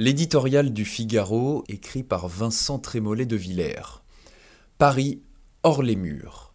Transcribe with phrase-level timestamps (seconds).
[0.00, 4.04] L'éditorial du Figaro, écrit par Vincent Trémollet de Villers.
[4.78, 5.22] Paris,
[5.64, 6.54] hors les murs.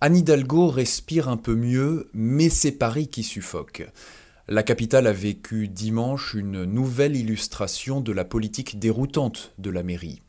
[0.00, 3.86] Anne Hidalgo respire un peu mieux, mais c'est Paris qui suffoque.
[4.48, 10.22] La capitale a vécu dimanche une nouvelle illustration de la politique déroutante de la mairie.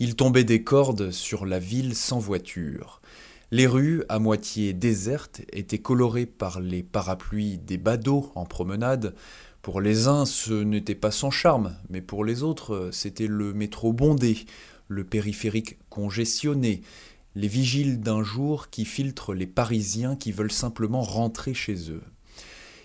[0.00, 3.00] Il tombait des cordes sur la ville sans voiture.
[3.52, 9.14] Les rues, à moitié désertes, étaient colorées par les parapluies des badauds en promenade.
[9.62, 13.92] Pour les uns, ce n'était pas sans charme, mais pour les autres, c'était le métro
[13.92, 14.44] bondé,
[14.88, 16.82] le périphérique congestionné,
[17.36, 22.02] les vigiles d'un jour qui filtrent les Parisiens qui veulent simplement rentrer chez eux.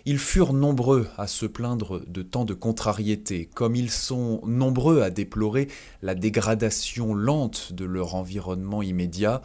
[0.05, 5.09] Ils furent nombreux à se plaindre de tant de contrariétés, comme ils sont nombreux à
[5.09, 5.69] déplorer
[6.03, 9.41] la dégradation lente de leur environnement immédiat,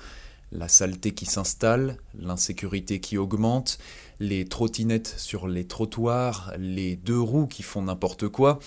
[0.52, 3.79] la saleté qui s'installe, l'insécurité qui augmente,
[4.20, 8.59] les trottinettes sur les trottoirs, les deux roues qui font n'importe quoi.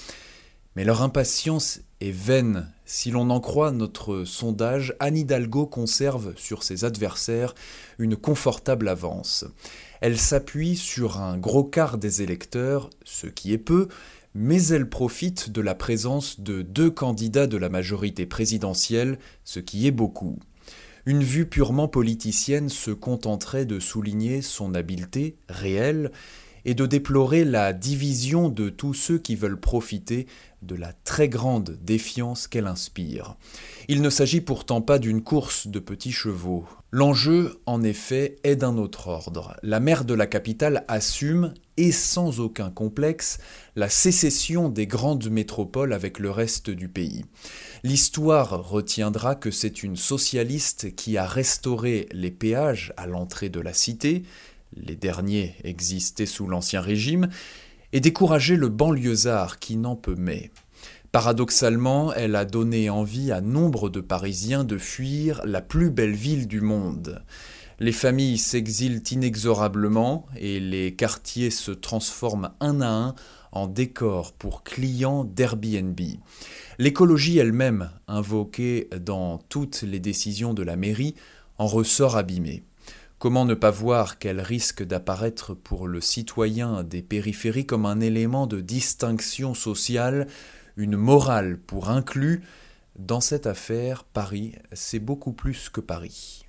[0.75, 2.69] Mais leur impatience est vaine.
[2.85, 7.55] Si l'on en croit notre sondage, Anne Hidalgo conserve sur ses adversaires
[7.97, 9.45] une confortable avance.
[10.01, 13.87] Elle s'appuie sur un gros quart des électeurs, ce qui est peu,
[14.33, 19.87] mais elle profite de la présence de deux candidats de la majorité présidentielle, ce qui
[19.87, 20.37] est beaucoup.
[21.07, 26.11] Une vue purement politicienne se contenterait de souligner son habileté réelle
[26.65, 30.27] et de déplorer la division de tous ceux qui veulent profiter
[30.65, 33.35] de la très grande défiance qu'elle inspire.
[33.87, 36.65] Il ne s'agit pourtant pas d'une course de petits chevaux.
[36.91, 39.55] L'enjeu, en effet, est d'un autre ordre.
[39.61, 43.37] La maire de la capitale assume, et sans aucun complexe,
[43.75, 47.25] la sécession des grandes métropoles avec le reste du pays.
[47.83, 53.73] L'histoire retiendra que c'est une socialiste qui a restauré les péages à l'entrée de la
[53.73, 54.23] cité,
[54.75, 57.29] les derniers existaient sous l'Ancien Régime,
[57.93, 60.51] et décourager le banlieusard qui n'en peut mais.
[61.11, 66.45] Paradoxalement, elle a donné envie à nombre de Parisiens de fuir la plus belle ville
[66.45, 67.23] du monde.
[67.79, 73.15] Les familles s'exilent inexorablement et les quartiers se transforment un à un
[73.51, 75.99] en décors pour clients d'Airbnb.
[76.77, 81.15] L'écologie elle-même, invoquée dans toutes les décisions de la mairie,
[81.57, 82.63] en ressort abîmée.
[83.17, 88.45] Comment ne pas voir qu'elle risque d'apparaître pour le citoyen des périphéries comme un élément
[88.45, 90.27] de distinction sociale,
[90.75, 92.43] une morale pour inclus?
[92.99, 96.45] Dans cette affaire, Paris, c'est beaucoup plus que Paris.